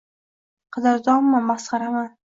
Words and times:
Qadrdonmi, 0.77 1.45
masxarami? 1.51 2.09